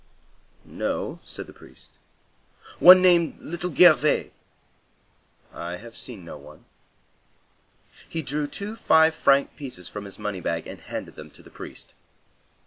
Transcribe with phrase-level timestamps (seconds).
[0.65, 1.99] "No," said the priest.
[2.79, 4.31] "One named Little Gervais?"
[5.53, 6.65] "I have seen no one."
[8.09, 11.51] He drew two five franc pieces from his money bag and handed them to the
[11.51, 11.93] priest.